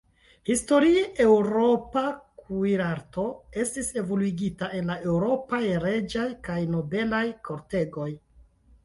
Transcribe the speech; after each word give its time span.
Historie, 0.49 1.01
eŭropa 1.25 2.01
kuirarto 2.45 3.25
estis 3.65 3.89
evoluigita 4.03 4.71
en 4.79 4.89
la 4.93 4.95
eŭropaj 5.11 5.61
reĝaj 5.85 6.27
kaj 6.49 6.57
nobelaj 6.73 7.21
kortegoj. 7.51 8.09